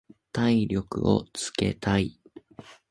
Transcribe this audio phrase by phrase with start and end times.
[0.31, 2.19] 体力をつけたい。